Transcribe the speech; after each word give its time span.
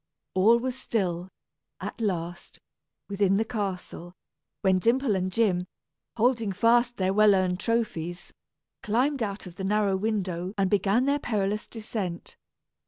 All 0.33 0.57
was 0.57 0.75
still, 0.75 1.29
at 1.79 2.01
last, 2.01 2.57
within 3.07 3.37
the 3.37 3.45
castle, 3.45 4.13
when 4.61 4.79
Dimple 4.79 5.15
and 5.15 5.31
Jim, 5.31 5.67
holding 6.17 6.51
fast 6.51 6.97
their 6.97 7.13
well 7.13 7.35
earned 7.35 7.59
trophies, 7.59 8.33
climbed 8.81 9.21
out 9.21 9.45
of 9.45 9.57
the 9.57 9.63
narrow 9.63 9.95
window 9.95 10.55
and 10.57 10.71
began 10.71 11.05
their 11.05 11.19
perilous 11.19 11.67
descent. 11.67 12.35